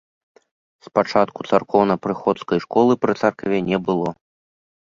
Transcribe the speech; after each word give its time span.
Спачатку 0.87 1.39
царкоўна-прыходскай 1.51 2.59
школы 2.65 2.99
пры 3.05 3.13
царкве 3.23 3.57
не 3.69 3.77
было. 3.91 4.09